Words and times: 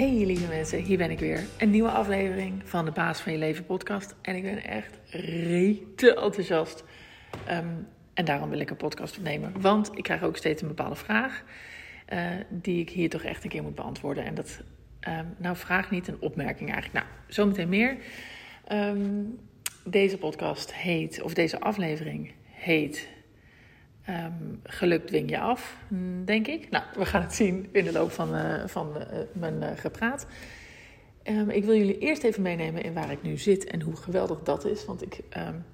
Hey 0.00 0.26
lieve 0.26 0.48
mensen, 0.48 0.82
hier 0.82 0.98
ben 0.98 1.10
ik 1.10 1.18
weer. 1.18 1.44
Een 1.58 1.70
nieuwe 1.70 1.90
aflevering 1.90 2.62
van 2.64 2.84
de 2.84 2.90
Baas 2.90 3.20
van 3.20 3.32
Je 3.32 3.38
Leven 3.38 3.64
podcast. 3.64 4.14
En 4.22 4.36
ik 4.36 4.42
ben 4.42 4.64
echt 4.64 4.98
rete 5.10 6.14
enthousiast. 6.14 6.84
Ehm, 7.46 7.66
en 8.14 8.24
daarom 8.24 8.50
wil 8.50 8.58
ik 8.58 8.70
een 8.70 8.76
podcast 8.76 9.16
opnemen. 9.16 9.60
Want 9.60 9.90
ik 9.94 10.02
krijg 10.02 10.22
ook 10.22 10.36
steeds 10.36 10.62
een 10.62 10.68
bepaalde 10.68 10.94
vraag 10.94 11.44
uh, 12.12 12.30
die 12.48 12.80
ik 12.80 12.90
hier 12.90 13.08
toch 13.08 13.22
echt 13.22 13.44
een 13.44 13.50
keer 13.50 13.62
moet 13.62 13.74
beantwoorden. 13.74 14.24
En 14.24 14.34
dat, 14.34 14.60
um, 15.08 15.34
nou 15.38 15.56
vraag 15.56 15.90
niet, 15.90 16.08
een 16.08 16.20
opmerking 16.20 16.72
eigenlijk. 16.72 17.04
Nou, 17.04 17.16
zometeen 17.28 17.68
meer. 17.68 17.96
Um, 18.72 19.38
deze 19.84 20.18
podcast 20.18 20.74
heet, 20.74 21.22
of 21.22 21.34
deze 21.34 21.60
aflevering 21.60 22.32
heet 22.50 23.08
Um, 24.08 24.60
geluk 24.62 25.06
dwing 25.06 25.30
je 25.30 25.38
af, 25.38 25.76
denk 26.24 26.46
ik. 26.46 26.70
Nou, 26.70 26.84
we 26.96 27.06
gaan 27.06 27.22
het 27.22 27.34
zien 27.34 27.68
in 27.72 27.84
de 27.84 27.92
loop 27.92 28.10
van, 28.10 28.34
uh, 28.34 28.66
van 28.66 28.96
uh, 28.96 29.02
mijn 29.32 29.62
uh, 29.62 29.68
gepraat. 29.76 30.26
Um, 31.24 31.50
ik 31.50 31.64
wil 31.64 31.76
jullie 31.76 31.98
eerst 31.98 32.22
even 32.22 32.42
meenemen 32.42 32.82
in 32.82 32.92
waar 32.92 33.10
ik 33.10 33.22
nu 33.22 33.36
zit 33.36 33.64
en 33.64 33.80
hoe 33.80 33.96
geweldig 33.96 34.42
dat 34.42 34.64
is. 34.64 34.84
Want 34.84 35.02
ik 35.02 35.20
um, 35.36 35.64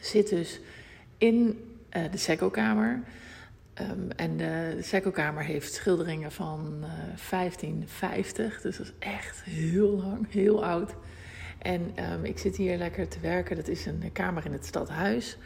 zit 0.00 0.28
dus 0.28 0.60
in 1.18 1.62
de 2.10 2.16
Secco-kamer. 2.16 3.02
en 4.16 4.36
de 4.36 4.78
Secco-kamer 4.80 5.44
heeft 5.44 5.72
schilderingen 5.72 6.32
van 6.32 6.84
1550. 7.30 8.60
Dus 8.60 8.76
dat 8.76 8.86
is 8.86 8.92
echt 8.98 9.42
heel 9.42 9.90
lang, 9.90 10.32
heel 10.32 10.64
oud. 10.64 10.94
En 11.58 11.94
ik 12.22 12.38
zit 12.38 12.56
hier 12.56 12.76
lekker 12.76 13.08
te 13.08 13.20
werken. 13.20 13.56
Dat 13.56 13.68
is 13.68 13.86
een 13.86 14.10
kamer 14.12 14.44
in 14.44 14.52
het 14.52 14.66
stadhuis 14.66 15.38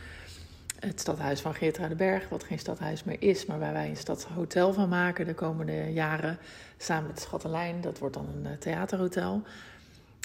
het 0.87 1.01
stadhuis 1.01 1.41
van 1.41 1.55
Geertruidenberg, 1.55 2.29
wat 2.29 2.45
geen 2.45 2.59
stadhuis 2.59 3.05
meer 3.05 3.23
is, 3.23 3.47
maar 3.47 3.59
waar 3.59 3.73
wij 3.73 3.89
een 3.89 3.97
stadshotel 3.97 4.73
van 4.73 4.89
maken 4.89 5.27
de 5.27 5.35
komende 5.35 5.93
jaren, 5.93 6.39
samen 6.77 7.07
met 7.07 7.17
de 7.17 7.23
Schattelijn. 7.23 7.81
Dat 7.81 7.99
wordt 7.99 8.15
dan 8.15 8.29
een 8.29 8.59
theaterhotel. 8.59 9.43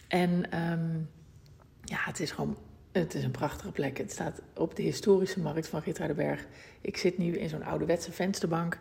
En 0.07 0.61
um, 0.71 1.09
ja, 1.83 1.97
het 1.99 2.19
is 2.19 2.31
gewoon, 2.31 2.57
het 2.91 3.13
is 3.13 3.23
een 3.23 3.31
prachtige 3.31 3.71
plek. 3.71 3.97
Het 3.97 4.11
staat 4.11 4.41
op 4.55 4.75
de 4.75 4.81
historische 4.81 5.39
markt 5.39 5.67
van 5.67 5.81
Geertruidenberg. 5.81 6.45
Ik 6.81 6.97
zit 6.97 7.17
nu 7.17 7.37
in 7.37 7.49
zo'n 7.49 7.63
ouderwetse 7.63 8.11
vensterbank, 8.11 8.79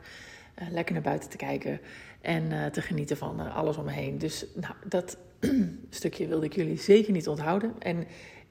uh, 0.62 0.68
lekker 0.70 0.94
naar 0.94 1.02
buiten 1.02 1.30
te 1.30 1.36
kijken 1.36 1.80
en 2.20 2.50
uh, 2.50 2.66
te 2.66 2.82
genieten 2.82 3.16
van 3.16 3.52
alles 3.52 3.76
om 3.76 3.84
me 3.84 3.92
heen. 3.92 4.18
Dus 4.18 4.46
nou, 4.54 4.74
dat 4.84 5.16
stukje 5.90 6.26
wilde 6.26 6.46
ik 6.46 6.54
jullie 6.54 6.78
zeker 6.78 7.12
niet 7.12 7.28
onthouden. 7.28 7.74
En 7.78 8.06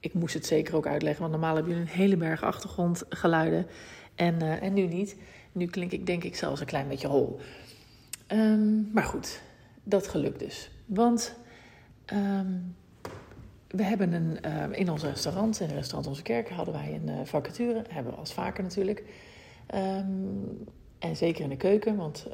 ik 0.06 0.14
moest 0.14 0.34
het 0.34 0.46
zeker 0.46 0.76
ook 0.76 0.86
uitleggen, 0.86 1.20
want 1.20 1.32
normaal 1.32 1.54
hebben 1.54 1.72
jullie 1.72 1.88
een 1.88 1.98
hele 1.98 2.16
berg 2.16 2.42
achtergrondgeluiden. 2.42 3.66
En, 4.14 4.34
uh, 4.42 4.62
en 4.62 4.72
nu 4.72 4.86
niet. 4.86 5.16
Nu 5.52 5.66
klink 5.66 5.92
ik 5.92 6.06
denk 6.06 6.24
ik 6.24 6.36
zelfs 6.36 6.60
een 6.60 6.66
klein 6.66 6.88
beetje 6.88 7.08
hol. 7.08 7.40
Um, 8.32 8.90
maar 8.92 9.04
goed, 9.04 9.40
dat 9.82 10.08
gelukt 10.08 10.38
dus. 10.38 10.70
Want 10.86 11.36
um, 12.12 12.76
we 13.68 13.82
hebben 13.82 14.12
een, 14.12 14.38
uh, 14.46 14.78
in 14.78 14.90
ons 14.90 15.02
restaurant, 15.02 15.60
in 15.60 15.68
restaurant 15.68 16.06
Onze 16.06 16.22
Kerk, 16.22 16.50
hadden 16.50 16.74
wij 16.74 16.94
een 16.94 17.08
uh, 17.08 17.24
vacature. 17.24 17.84
Hebben 17.88 18.12
we 18.12 18.18
als 18.18 18.32
vaker 18.32 18.62
natuurlijk. 18.62 19.04
Um, 19.74 20.64
en 20.98 21.16
zeker 21.16 21.42
in 21.42 21.48
de 21.48 21.56
keuken, 21.56 21.96
want 21.96 22.26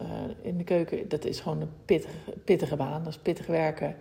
in 0.43 0.59
de 0.59 0.65
keuken, 0.65 1.09
dat 1.09 1.25
is 1.25 1.41
gewoon 1.41 1.61
een 1.61 1.99
pittige 2.45 2.77
baan. 2.77 3.05
Dat 3.05 3.13
is 3.13 3.19
pittig 3.19 3.47
werken. 3.47 3.97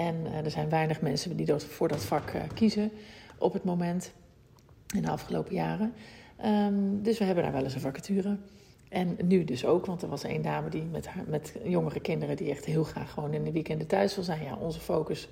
En 0.00 0.26
uh, 0.26 0.44
er 0.44 0.50
zijn 0.50 0.68
weinig 0.68 1.00
mensen 1.00 1.36
die 1.36 1.54
voor 1.56 1.88
dat 1.88 2.04
vak 2.04 2.32
uh, 2.32 2.42
kiezen 2.54 2.90
op 3.38 3.52
het 3.52 3.64
moment 3.64 4.12
in 4.94 5.02
de 5.02 5.10
afgelopen 5.10 5.54
jaren. 5.54 5.92
Um, 6.44 7.02
dus 7.02 7.18
we 7.18 7.24
hebben 7.24 7.44
daar 7.44 7.52
wel 7.52 7.64
eens 7.64 7.74
een 7.74 7.80
vacature. 7.80 8.36
En 8.88 9.16
nu 9.22 9.44
dus 9.44 9.64
ook, 9.64 9.86
want 9.86 10.02
er 10.02 10.08
was 10.08 10.24
één 10.24 10.42
dame 10.42 10.68
die 10.68 10.82
met, 10.82 11.06
haar, 11.06 11.24
met 11.26 11.54
jongere 11.64 12.00
kinderen 12.00 12.36
die 12.36 12.50
echt 12.50 12.64
heel 12.64 12.84
graag 12.84 13.10
gewoon 13.10 13.34
in 13.34 13.44
de 13.44 13.52
weekenden 13.52 13.86
thuis 13.86 14.14
wil 14.14 14.24
zijn. 14.24 14.42
Ja, 14.42 14.56
onze 14.56 14.80
focus, 14.80 15.28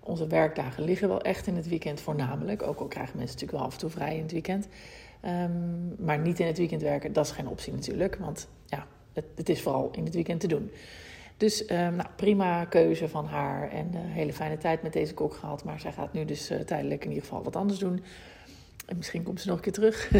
onze 0.00 0.26
werkdagen 0.26 0.84
liggen 0.84 1.08
wel 1.08 1.20
echt 1.20 1.46
in 1.46 1.56
het 1.56 1.68
weekend 1.68 2.00
voornamelijk. 2.00 2.62
Ook 2.62 2.80
al 2.80 2.86
krijgen 2.86 3.16
mensen 3.16 3.34
natuurlijk 3.34 3.58
wel 3.58 3.66
af 3.66 3.72
en 3.72 3.80
toe 3.80 3.90
vrij 3.90 4.16
in 4.16 4.22
het 4.22 4.32
weekend. 4.32 4.68
Um, 5.24 5.94
maar 5.98 6.18
niet 6.18 6.40
in 6.40 6.46
het 6.46 6.58
weekend 6.58 6.82
werken, 6.82 7.12
dat 7.12 7.26
is 7.26 7.32
geen 7.32 7.48
optie 7.48 7.72
natuurlijk. 7.72 8.16
Want 8.16 8.48
ja, 8.66 8.86
het, 9.12 9.24
het 9.34 9.48
is 9.48 9.62
vooral 9.62 9.90
in 9.92 10.04
het 10.04 10.14
weekend 10.14 10.40
te 10.40 10.46
doen. 10.46 10.70
Dus 11.38 11.60
um, 11.70 11.94
nou, 11.96 12.08
prima 12.16 12.64
keuze 12.64 13.08
van 13.08 13.26
haar 13.26 13.70
en 13.70 13.94
een 13.94 14.06
uh, 14.06 14.12
hele 14.14 14.32
fijne 14.32 14.56
tijd 14.56 14.82
met 14.82 14.92
deze 14.92 15.14
kok 15.14 15.34
gehad. 15.34 15.64
Maar 15.64 15.80
zij 15.80 15.92
gaat 15.92 16.12
nu 16.12 16.24
dus 16.24 16.50
uh, 16.50 16.58
tijdelijk 16.60 17.02
in 17.02 17.08
ieder 17.08 17.24
geval 17.24 17.42
wat 17.42 17.56
anders 17.56 17.78
doen. 17.78 18.04
En 18.86 18.96
misschien 18.96 19.22
komt 19.22 19.40
ze 19.40 19.48
nog 19.48 19.56
een 19.56 19.62
keer 19.62 19.72
terug. 19.72 20.10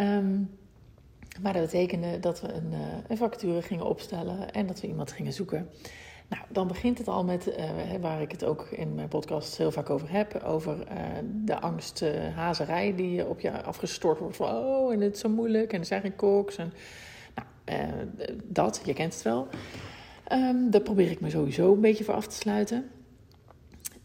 um, 0.00 0.50
maar 1.42 1.52
dat 1.52 1.62
betekende 1.62 2.20
dat 2.20 2.40
we 2.40 2.52
een, 2.52 2.72
uh, 2.72 2.78
een, 3.08 3.16
vacature 3.16 3.62
gingen 3.62 3.86
opstellen 3.86 4.52
en 4.52 4.66
dat 4.66 4.80
we 4.80 4.86
iemand 4.86 5.12
gingen 5.12 5.32
zoeken. 5.32 5.68
Nou, 6.28 6.42
dan 6.48 6.68
begint 6.68 6.98
het 6.98 7.08
al 7.08 7.24
met, 7.24 7.54
waar 8.00 8.20
ik 8.20 8.30
het 8.30 8.44
ook 8.44 8.66
in 8.70 8.94
mijn 8.94 9.08
podcast 9.08 9.56
heel 9.56 9.70
vaak 9.70 9.90
over 9.90 10.10
heb, 10.10 10.42
over 10.42 10.86
de 11.44 11.60
angsthazerij 11.60 12.94
die 12.94 13.26
op 13.26 13.40
je 13.40 13.62
afgestort 13.62 14.18
wordt. 14.18 14.36
Van, 14.36 14.46
oh, 14.46 14.92
en 14.92 15.00
het 15.00 15.14
is 15.14 15.20
zo 15.20 15.28
moeilijk 15.28 15.72
en 15.72 15.80
er 15.80 15.86
zijn 15.86 16.00
geen 16.00 16.16
koks. 16.16 16.56
En, 16.56 16.72
nou, 17.34 17.46
dat, 18.44 18.82
je 18.84 18.92
kent 18.92 19.14
het 19.14 19.22
wel. 19.22 19.48
Um, 20.32 20.70
daar 20.70 20.80
probeer 20.80 21.10
ik 21.10 21.20
me 21.20 21.30
sowieso 21.30 21.72
een 21.72 21.80
beetje 21.80 22.04
voor 22.04 22.14
af 22.14 22.26
te 22.26 22.34
sluiten. 22.34 22.90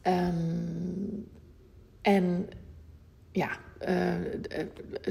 Um, 0.03 1.27
en 2.01 2.49
ja, 3.31 3.49
uh, 3.87 4.13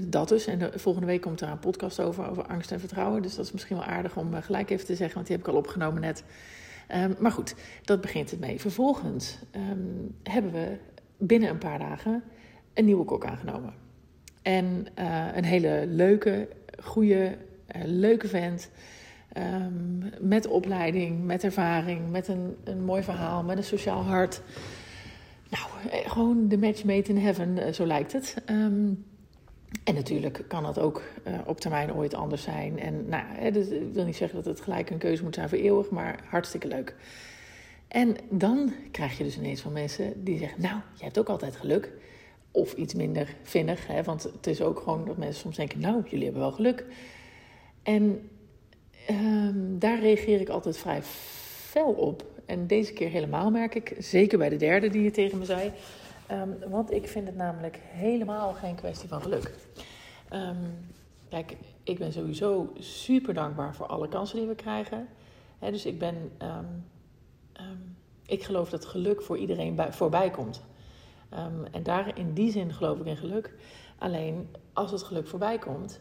dat 0.02 0.28
dus. 0.28 0.46
En 0.46 0.58
de, 0.58 0.78
volgende 0.78 1.06
week 1.06 1.20
komt 1.20 1.40
er 1.40 1.48
een 1.48 1.58
podcast 1.58 2.00
over, 2.00 2.30
over 2.30 2.46
angst 2.46 2.72
en 2.72 2.80
vertrouwen. 2.80 3.22
Dus 3.22 3.34
dat 3.34 3.44
is 3.44 3.52
misschien 3.52 3.76
wel 3.76 3.86
aardig 3.86 4.16
om 4.16 4.34
gelijk 4.34 4.70
even 4.70 4.86
te 4.86 4.94
zeggen, 4.94 5.14
want 5.14 5.26
die 5.26 5.36
heb 5.36 5.46
ik 5.46 5.52
al 5.52 5.58
opgenomen 5.58 6.00
net. 6.00 6.24
Um, 6.94 7.16
maar 7.18 7.32
goed, 7.32 7.54
dat 7.84 8.00
begint 8.00 8.30
het 8.30 8.40
mee. 8.40 8.60
Vervolgens 8.60 9.38
hebben 10.22 10.52
we 10.52 10.76
binnen 11.18 11.48
een 11.48 11.58
paar 11.58 11.78
dagen 11.78 12.22
een 12.74 12.84
nieuwe 12.84 13.04
kok 13.04 13.24
aangenomen. 13.24 13.74
En 14.42 14.86
een 15.34 15.44
hele 15.44 15.84
leuke, 15.86 16.48
goede, 16.82 17.36
leuke 17.84 18.28
vent. 18.28 18.70
Um, 19.38 20.12
met 20.20 20.46
opleiding, 20.46 21.24
met 21.24 21.44
ervaring, 21.44 22.10
met 22.10 22.28
een, 22.28 22.56
een 22.64 22.84
mooi 22.84 23.02
verhaal, 23.02 23.42
met 23.42 23.56
een 23.56 23.64
sociaal 23.64 24.02
hart. 24.02 24.42
Nou, 25.48 25.64
eh, 25.90 26.10
gewoon 26.10 26.48
de 26.48 26.58
match 26.58 26.84
made 26.84 27.08
in 27.08 27.18
heaven, 27.18 27.56
uh, 27.56 27.72
zo 27.72 27.86
lijkt 27.86 28.12
het. 28.12 28.36
Um, 28.50 29.04
en 29.84 29.94
natuurlijk 29.94 30.44
kan 30.48 30.62
dat 30.62 30.78
ook 30.78 31.02
uh, 31.28 31.34
op 31.46 31.60
termijn 31.60 31.94
ooit 31.94 32.14
anders 32.14 32.42
zijn. 32.42 32.78
En 32.78 33.08
nou, 33.08 33.50
dus, 33.50 33.68
ik 33.68 33.92
wil 33.92 34.04
niet 34.04 34.16
zeggen 34.16 34.36
dat 34.36 34.44
het 34.44 34.60
gelijk 34.60 34.90
een 34.90 34.98
keuze 34.98 35.22
moet 35.22 35.34
zijn 35.34 35.48
voor 35.48 35.58
eeuwig, 35.58 35.90
maar 35.90 36.24
hartstikke 36.28 36.68
leuk. 36.68 36.94
En 37.88 38.16
dan 38.28 38.72
krijg 38.90 39.18
je 39.18 39.24
dus 39.24 39.36
ineens 39.36 39.60
van 39.60 39.72
mensen 39.72 40.24
die 40.24 40.38
zeggen: 40.38 40.62
Nou, 40.62 40.80
je 40.94 41.04
hebt 41.04 41.18
ook 41.18 41.28
altijd 41.28 41.56
geluk. 41.56 41.92
Of 42.50 42.72
iets 42.72 42.94
minder 42.94 43.34
vinnig, 43.42 43.86
hè, 43.86 44.02
want 44.02 44.22
het 44.22 44.46
is 44.46 44.62
ook 44.62 44.80
gewoon 44.80 45.04
dat 45.04 45.16
mensen 45.16 45.40
soms 45.40 45.56
denken: 45.56 45.80
Nou, 45.80 46.02
jullie 46.08 46.24
hebben 46.24 46.42
wel 46.42 46.52
geluk. 46.52 46.84
En 47.82 48.28
Um, 49.10 49.78
daar 49.78 50.00
reageer 50.00 50.40
ik 50.40 50.48
altijd 50.48 50.78
vrij 50.78 51.02
fel 51.02 51.92
op. 51.92 52.24
En 52.46 52.66
deze 52.66 52.92
keer 52.92 53.08
helemaal 53.08 53.50
merk 53.50 53.74
ik, 53.74 53.94
zeker 53.98 54.38
bij 54.38 54.48
de 54.48 54.56
derde 54.56 54.88
die 54.88 55.02
je 55.02 55.10
tegen 55.10 55.38
me 55.38 55.44
zei. 55.44 55.72
Um, 56.30 56.70
want 56.70 56.92
ik 56.92 57.08
vind 57.08 57.26
het 57.26 57.36
namelijk 57.36 57.78
helemaal 57.82 58.52
geen 58.52 58.74
kwestie 58.74 59.08
van 59.08 59.22
geluk. 59.22 59.54
Um, 60.32 60.56
kijk, 61.28 61.56
ik 61.82 61.98
ben 61.98 62.12
sowieso 62.12 62.72
super 62.78 63.34
dankbaar 63.34 63.74
voor 63.74 63.86
alle 63.86 64.08
kansen 64.08 64.38
die 64.38 64.46
we 64.46 64.54
krijgen. 64.54 65.08
Dus 65.60 65.86
ik 65.86 65.98
ben. 65.98 66.32
ik 68.26 68.42
geloof 68.42 68.70
dat 68.70 68.84
geluk 68.84 69.22
voor 69.22 69.38
iedereen 69.38 69.74
bij, 69.74 69.92
voorbij 69.92 70.30
komt. 70.30 70.62
en 71.72 71.82
daar 71.82 72.18
in 72.18 72.32
die 72.32 72.50
zin 72.50 72.72
geloof 72.72 72.98
ik 72.98 73.06
in 73.06 73.16
geluk. 73.16 73.54
Alleen 73.98 74.48
als 74.72 74.90
het 74.90 75.02
geluk 75.02 75.26
voorbij 75.26 75.58
komt, 75.58 76.00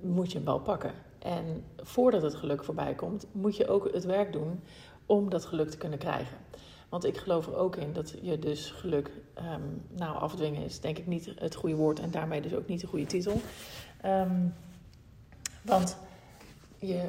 moet 0.00 0.30
je 0.30 0.36
hem 0.36 0.46
wel 0.46 0.60
pakken. 0.60 0.92
En 1.20 1.64
voordat 1.76 2.22
het 2.22 2.34
geluk 2.34 2.64
voorbij 2.64 2.94
komt, 2.94 3.26
moet 3.32 3.56
je 3.56 3.68
ook 3.68 3.92
het 3.92 4.04
werk 4.04 4.32
doen 4.32 4.60
om 5.06 5.30
dat 5.30 5.44
geluk 5.44 5.70
te 5.70 5.76
kunnen 5.76 5.98
krijgen. 5.98 6.36
Want 6.88 7.04
ik 7.04 7.16
geloof 7.16 7.46
er 7.46 7.56
ook 7.56 7.76
in 7.76 7.92
dat 7.92 8.14
je 8.22 8.38
dus 8.38 8.70
geluk, 8.70 9.10
um, 9.38 9.82
nou 9.88 10.16
afdwingen 10.16 10.64
is 10.64 10.80
denk 10.80 10.98
ik 10.98 11.06
niet 11.06 11.32
het 11.34 11.54
goede 11.54 11.74
woord 11.74 12.00
en 12.00 12.10
daarmee 12.10 12.40
dus 12.40 12.54
ook 12.54 12.66
niet 12.66 12.80
de 12.80 12.86
goede 12.86 13.06
titel. 13.06 13.40
Um, 14.04 14.54
want 15.62 15.96
je 16.78 17.08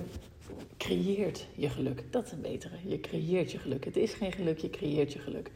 creëert 0.78 1.48
je 1.56 1.69
geluk. 1.69 2.04
Dat 2.12 2.25
is 2.25 2.31
een 2.31 2.42
betere. 2.42 2.75
Je 2.84 3.00
creëert 3.00 3.52
je 3.52 3.57
geluk. 3.57 3.86
Het 3.86 3.96
is 3.96 4.14
geen 4.14 4.31
geluk, 4.31 4.57
je 4.57 4.69
creëert 4.69 5.14
je 5.14 5.19
geluk. 5.19 5.52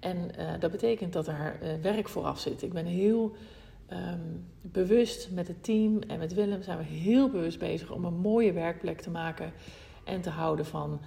En 0.00 0.30
uh, 0.38 0.52
dat 0.60 0.70
betekent 0.70 1.12
dat 1.12 1.26
er 1.26 1.58
uh, 1.62 1.82
werk 1.82 2.08
vooraf 2.08 2.38
zit. 2.38 2.62
Ik 2.62 2.72
ben 2.72 2.86
heel 2.86 3.36
um, 3.92 4.44
bewust 4.62 5.30
met 5.30 5.48
het 5.48 5.64
team 5.64 6.00
en 6.00 6.18
met 6.18 6.34
Willem 6.34 6.62
zijn 6.62 6.78
we 6.78 6.84
heel 6.84 7.30
bewust 7.30 7.58
bezig 7.58 7.90
om 7.90 8.04
een 8.04 8.18
mooie 8.18 8.52
werkplek 8.52 9.00
te 9.00 9.10
maken 9.10 9.52
en 10.04 10.20
te 10.20 10.30
houden 10.30 10.66
van 10.66 11.00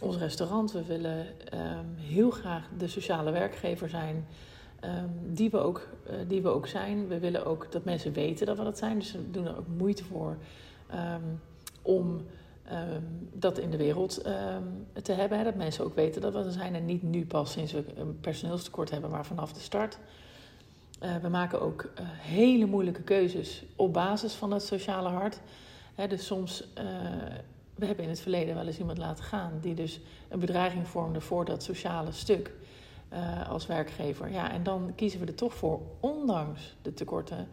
ons 0.00 0.16
restaurant. 0.16 0.72
We 0.72 0.84
willen 0.84 1.26
um, 1.54 1.94
heel 1.96 2.30
graag 2.30 2.68
de 2.78 2.88
sociale 2.88 3.30
werkgever 3.30 3.88
zijn 3.88 4.26
um, 4.84 5.34
die, 5.34 5.50
we 5.50 5.58
ook, 5.58 5.88
uh, 6.10 6.16
die 6.28 6.42
we 6.42 6.48
ook 6.48 6.66
zijn. 6.66 7.08
We 7.08 7.18
willen 7.18 7.46
ook 7.46 7.72
dat 7.72 7.84
mensen 7.84 8.12
weten 8.12 8.46
dat 8.46 8.58
we 8.58 8.64
dat 8.64 8.78
zijn. 8.78 8.98
Dus 8.98 9.12
we 9.12 9.30
doen 9.30 9.46
er 9.46 9.58
ook 9.58 9.68
moeite 9.76 10.04
voor 10.04 10.36
om 11.82 12.20
ehm, 12.64 13.02
dat 13.32 13.58
in 13.58 13.70
de 13.70 13.76
wereld 13.76 14.22
ehm, 14.22 14.62
te 15.02 15.12
hebben. 15.12 15.38
Hè, 15.38 15.44
dat 15.44 15.54
mensen 15.54 15.84
ook 15.84 15.94
weten 15.94 16.20
dat 16.20 16.32
we 16.32 16.38
er 16.38 16.52
zijn 16.52 16.74
en 16.74 16.84
niet 16.84 17.02
nu 17.02 17.26
pas 17.26 17.52
sinds 17.52 17.72
we 17.72 17.84
een 17.94 18.20
personeelstekort 18.20 18.90
hebben, 18.90 19.10
maar 19.10 19.26
vanaf 19.26 19.52
de 19.52 19.60
start. 19.60 19.98
Uh, 21.02 21.16
we 21.16 21.28
maken 21.28 21.60
ook 21.60 21.82
uh, 21.82 22.06
hele 22.06 22.66
moeilijke 22.66 23.02
keuzes 23.02 23.64
op 23.76 23.92
basis 23.92 24.34
van 24.34 24.50
het 24.50 24.62
sociale 24.62 25.08
hart. 25.08 25.40
Dus 26.08 26.26
soms, 26.26 26.62
uh, 26.62 26.84
we 27.74 27.86
hebben 27.86 28.04
in 28.04 28.10
het 28.10 28.20
verleden 28.20 28.54
wel 28.54 28.66
eens 28.66 28.78
iemand 28.78 28.98
laten 28.98 29.24
gaan 29.24 29.58
die 29.60 29.74
dus 29.74 30.00
een 30.28 30.38
bedreiging 30.38 30.88
vormde 30.88 31.20
voor 31.20 31.44
dat 31.44 31.62
sociale 31.62 32.12
stuk 32.12 32.52
als 33.48 33.66
werkgever. 33.66 34.30
Ja, 34.30 34.50
en 34.50 34.62
dan 34.62 34.92
kiezen 34.94 35.20
we 35.20 35.26
er 35.26 35.34
toch 35.34 35.54
voor, 35.54 35.80
ondanks 36.00 36.76
de 36.82 36.94
tekorten, 36.94 37.48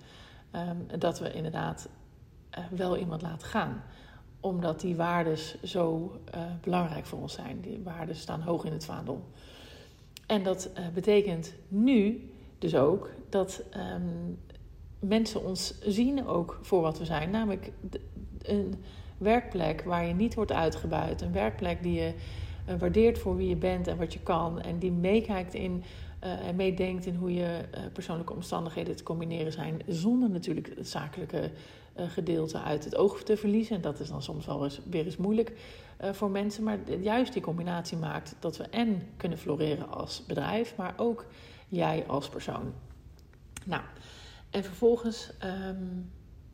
um, 0.56 1.00
dat 1.00 1.20
we 1.20 1.34
inderdaad 1.34 1.90
wel 2.70 2.98
iemand 2.98 3.22
laten 3.22 3.48
gaan 3.48 3.84
omdat 4.40 4.80
die 4.80 4.96
waardes 4.96 5.62
zo 5.64 6.20
belangrijk 6.62 7.06
voor 7.06 7.20
ons 7.20 7.34
zijn. 7.34 7.62
Die 7.62 7.82
waarden 7.84 8.16
staan 8.16 8.42
hoog 8.42 8.66
in 8.66 8.72
het 8.72 8.86
vaandel. 8.86 9.24
En 10.26 10.44
dat 10.44 10.70
betekent 10.94 11.54
nu 11.68 12.30
dus 12.60 12.76
ook 12.76 13.10
dat 13.30 13.64
um, 13.96 14.40
mensen 15.00 15.44
ons 15.44 15.80
zien 15.82 16.28
ook 16.28 16.60
voor 16.62 16.82
wat 16.82 16.98
we 16.98 17.06
zijn. 17.06 17.30
Namelijk 17.30 17.72
een 18.42 18.76
werkplek 19.18 19.82
waar 19.82 20.06
je 20.06 20.14
niet 20.14 20.34
wordt 20.34 20.52
uitgebuit. 20.52 21.22
Een 21.22 21.32
werkplek 21.32 21.84
die 21.84 21.94
je 21.94 22.14
uh, 22.70 22.76
waardeert 22.80 23.20
voor 23.20 23.36
wie 23.36 23.50
je 23.50 23.56
bent 23.56 23.88
en 23.88 23.98
wat 23.98 24.14
je 24.14 24.20
kan. 24.20 24.62
En 24.62 24.80
die 24.80 24.92
meekijkt 24.92 25.54
in 25.54 25.84
uh, 26.24 26.48
en 26.48 26.56
meedenkt 26.56 27.06
in 27.06 27.16
hoe 27.16 27.34
je 27.34 27.62
uh, 27.74 27.82
persoonlijke 27.94 28.34
omstandigheden 28.34 28.96
te 28.96 29.04
combineren 29.04 29.52
zijn. 29.52 29.82
Zonder 29.88 30.30
natuurlijk 30.30 30.72
het 30.76 30.90
zakelijke 30.90 31.52
gedeelte 31.98 32.62
uit 32.62 32.84
het 32.84 32.96
oog 32.96 33.24
te 33.24 33.38
verliezen. 33.38 33.76
En 33.76 33.82
dat 33.82 34.00
is 34.00 34.10
dan 34.10 34.22
soms 34.22 34.46
wel 34.46 34.64
eens, 34.64 34.80
weer 34.90 35.06
eens 35.06 35.18
moeilijk 35.18 35.54
voor 36.12 36.30
mensen. 36.30 36.64
Maar 36.64 36.80
juist 37.02 37.34
die 37.34 37.42
combinatie 37.42 37.98
maakt 37.98 38.36
dat 38.40 38.58
we 38.58 38.64
en 38.64 39.02
kunnen 39.18 39.38
floreren 39.38 39.90
als 39.90 40.26
bedrijf, 40.26 40.76
maar 40.78 40.94
ook 40.98 41.26
jij 41.68 42.04
als 42.08 42.30
persoon. 42.30 42.74
Nou, 43.66 43.82
en 44.50 44.64
vervolgens 44.64 45.30
um, 45.70 46.12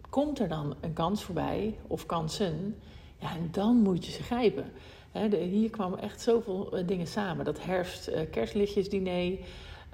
komt 0.09 0.39
er 0.39 0.47
dan 0.47 0.75
een 0.81 0.93
kans 0.93 1.23
voorbij, 1.23 1.77
of 1.87 2.05
kansen, 2.05 2.75
ja, 3.17 3.35
en 3.35 3.49
dan 3.51 3.75
moet 3.75 4.05
je 4.05 4.11
ze 4.11 4.23
grijpen. 4.23 4.71
Hier 5.29 5.69
kwamen 5.69 5.99
echt 5.99 6.21
zoveel 6.21 6.77
uh, 6.77 6.87
dingen 6.87 7.07
samen. 7.07 7.45
Dat 7.45 7.63
herfst-kerstlichtjesdiner 7.63 9.31
uh, 9.31 9.39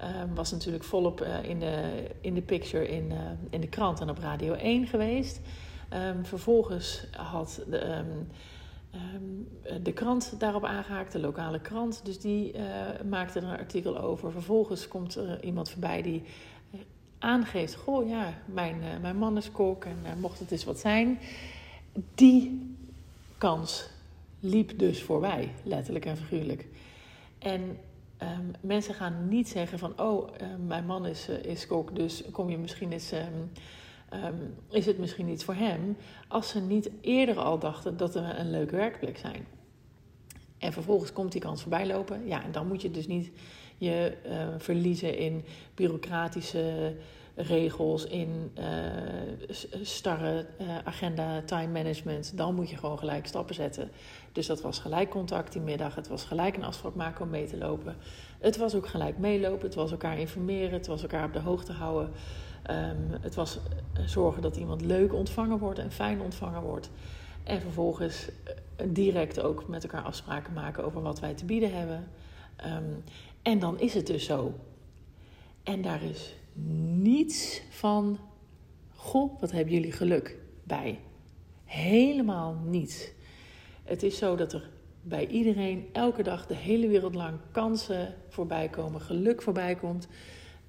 uh, 0.00 0.06
was 0.34 0.50
natuurlijk 0.50 0.84
volop 0.84 1.20
uh, 1.20 1.44
in, 1.44 1.58
de, 1.58 2.04
in 2.20 2.34
de 2.34 2.42
picture 2.42 2.88
in, 2.88 3.12
in 3.50 3.60
de 3.60 3.68
krant 3.68 4.00
en 4.00 4.10
op 4.10 4.18
Radio 4.18 4.52
1 4.52 4.86
geweest. 4.86 5.40
Um, 5.94 6.24
vervolgens 6.24 7.06
had 7.16 7.62
de, 7.66 8.02
de 9.82 9.92
krant 9.92 10.34
daarop 10.38 10.64
aangehaakt, 10.64 11.12
de 11.12 11.20
lokale 11.20 11.60
krant. 11.60 12.04
Dus 12.04 12.18
die 12.18 12.54
maakte 13.08 13.38
er 13.38 13.44
een 13.44 13.58
artikel 13.58 13.98
over. 14.00 14.32
Vervolgens 14.32 14.88
komt 14.88 15.14
er 15.14 15.44
iemand 15.44 15.70
voorbij 15.70 16.02
die 16.02 16.22
aangeeft: 17.18 17.74
Goh, 17.74 18.08
ja, 18.08 18.34
mijn, 18.44 18.76
uh, 18.76 19.00
mijn 19.00 19.16
man 19.16 19.36
is 19.36 19.50
kok 19.50 19.84
en 19.84 20.20
mocht 20.20 20.38
het 20.38 20.50
eens 20.50 20.64
wat 20.64 20.78
zijn. 20.78 21.18
Die 22.14 22.76
kans 23.38 23.88
liep 24.40 24.78
dus 24.78 25.02
voorbij, 25.02 25.52
letterlijk 25.62 26.04
en 26.04 26.16
figuurlijk. 26.16 26.66
En 27.38 27.78
um, 28.22 28.52
mensen 28.60 28.94
gaan 28.94 29.28
niet 29.28 29.48
zeggen 29.48 29.78
van, 29.78 30.00
oh, 30.00 30.28
uh, 30.40 30.46
mijn 30.66 30.86
man 30.86 31.06
is, 31.06 31.28
is 31.28 31.66
kok, 31.66 31.96
dus 31.96 32.22
kom 32.32 32.50
je 32.50 32.58
misschien 32.58 32.92
eens 32.92 33.12
um, 33.12 33.50
um, 34.24 34.54
is 34.70 34.86
het 34.86 34.98
misschien 34.98 35.26
niet 35.26 35.44
voor 35.44 35.54
hem, 35.54 35.96
als 36.28 36.48
ze 36.48 36.60
niet 36.60 36.90
eerder 37.00 37.38
al 37.38 37.58
dachten 37.58 37.96
dat 37.96 38.14
we 38.14 38.20
een 38.20 38.50
leuke 38.50 38.76
werkplek 38.76 39.18
zijn. 39.18 39.46
En 40.58 40.72
vervolgens 40.72 41.12
komt 41.12 41.32
die 41.32 41.40
kans 41.40 41.60
voorbij 41.60 41.86
lopen. 41.86 42.26
Ja, 42.26 42.44
en 42.44 42.52
dan 42.52 42.66
moet 42.66 42.82
je 42.82 42.90
dus 42.90 43.06
niet 43.06 43.30
je 43.76 44.16
uh, 44.26 44.32
verliezen 44.58 45.18
in 45.18 45.44
bureaucratische 45.74 46.94
regels, 47.34 48.04
in 48.04 48.52
uh, 48.58 48.64
starre 49.82 50.46
uh, 50.60 50.78
agenda, 50.84 51.42
time 51.42 51.72
management. 51.72 52.36
Dan 52.36 52.54
moet 52.54 52.70
je 52.70 52.76
gewoon 52.76 52.98
gelijk 52.98 53.26
stappen 53.26 53.54
zetten. 53.54 53.90
Dus 54.32 54.46
dat 54.46 54.60
was 54.60 54.78
gelijk 54.78 55.10
contact 55.10 55.52
die 55.52 55.62
middag. 55.62 55.94
Het 55.94 56.08
was 56.08 56.24
gelijk 56.24 56.56
een 56.56 56.64
afspraak 56.64 56.94
maken 56.94 57.24
om 57.24 57.30
mee 57.30 57.46
te 57.46 57.56
lopen. 57.56 57.96
Het 58.38 58.56
was 58.56 58.74
ook 58.74 58.86
gelijk 58.86 59.18
meelopen. 59.18 59.66
Het 59.66 59.74
was 59.74 59.90
elkaar 59.90 60.18
informeren. 60.18 60.72
Het 60.72 60.86
was 60.86 61.02
elkaar 61.02 61.24
op 61.24 61.32
de 61.32 61.40
hoogte 61.40 61.72
houden. 61.72 62.10
Um, 62.70 63.20
het 63.20 63.34
was 63.34 63.58
zorgen 64.06 64.42
dat 64.42 64.56
iemand 64.56 64.80
leuk 64.80 65.14
ontvangen 65.14 65.58
wordt 65.58 65.78
en 65.78 65.92
fijn 65.92 66.20
ontvangen 66.20 66.62
wordt. 66.62 66.90
En 67.48 67.60
vervolgens 67.60 68.28
direct 68.84 69.40
ook 69.40 69.68
met 69.68 69.82
elkaar 69.82 70.02
afspraken 70.02 70.52
maken 70.52 70.84
over 70.84 71.02
wat 71.02 71.20
wij 71.20 71.34
te 71.34 71.44
bieden 71.44 71.74
hebben. 71.74 72.08
Um, 72.66 73.04
en 73.42 73.58
dan 73.58 73.80
is 73.80 73.94
het 73.94 74.06
dus 74.06 74.24
zo. 74.24 74.54
En 75.62 75.82
daar 75.82 76.02
is 76.02 76.34
niets 76.92 77.62
van, 77.70 78.18
goh, 78.94 79.40
wat 79.40 79.50
hebben 79.50 79.74
jullie 79.74 79.92
geluk 79.92 80.36
bij. 80.64 80.98
Helemaal 81.64 82.56
niets. 82.64 83.10
Het 83.84 84.02
is 84.02 84.18
zo 84.18 84.36
dat 84.36 84.52
er 84.52 84.68
bij 85.02 85.26
iedereen 85.26 85.88
elke 85.92 86.22
dag 86.22 86.46
de 86.46 86.56
hele 86.56 86.88
wereld 86.88 87.14
lang 87.14 87.38
kansen 87.52 88.14
voorbij 88.28 88.68
komen, 88.68 89.00
geluk 89.00 89.42
voorbij 89.42 89.74
komt, 89.74 90.08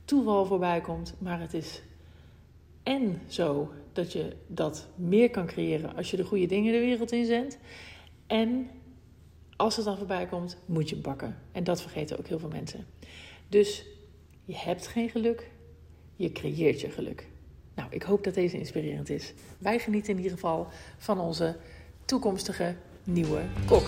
toeval 0.05 0.45
voorbij 0.45 0.81
komt. 0.81 1.13
Maar 1.17 1.39
het 1.39 1.53
is 1.53 1.81
en 2.83 3.21
zo 3.27 3.71
dat 3.99 4.11
je 4.11 4.35
dat 4.47 4.87
meer 4.95 5.29
kan 5.29 5.45
creëren 5.45 5.95
als 5.95 6.11
je 6.11 6.17
de 6.17 6.23
goede 6.23 6.45
dingen 6.45 6.73
de 6.73 6.79
wereld 6.79 7.11
inzendt. 7.11 7.57
En 8.27 8.69
als 9.55 9.75
het 9.75 9.85
dan 9.85 9.97
voorbij 9.97 10.25
komt, 10.25 10.57
moet 10.65 10.89
je 10.89 10.95
bakken. 10.95 11.37
En 11.51 11.63
dat 11.63 11.81
vergeten 11.81 12.19
ook 12.19 12.27
heel 12.27 12.39
veel 12.39 12.49
mensen. 12.49 12.85
Dus 13.47 13.85
je 14.45 14.55
hebt 14.55 14.87
geen 14.87 15.09
geluk, 15.09 15.49
je 16.15 16.31
creëert 16.31 16.81
je 16.81 16.89
geluk. 16.89 17.27
Nou, 17.75 17.89
ik 17.91 18.03
hoop 18.03 18.23
dat 18.23 18.33
deze 18.33 18.57
inspirerend 18.57 19.09
is. 19.09 19.33
Wij 19.57 19.79
genieten 19.79 20.09
in 20.11 20.17
ieder 20.17 20.31
geval 20.31 20.67
van 20.97 21.19
onze 21.19 21.55
toekomstige 22.05 22.75
nieuwe 23.03 23.41
kok. 23.65 23.87